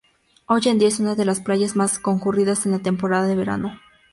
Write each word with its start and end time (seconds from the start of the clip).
Hoy 0.47 0.61
día 0.61 0.87
es 0.87 0.99
una 0.99 1.13
de 1.13 1.25
las 1.25 1.41
playas 1.41 1.75
más 1.75 1.99
concurridas 1.99 2.65
en 2.65 2.71
la 2.71 2.79
temporada 2.79 3.27
de 3.27 3.35
verano. 3.35 3.79